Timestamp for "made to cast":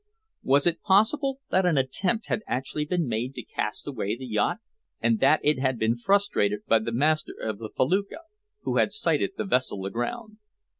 3.07-3.85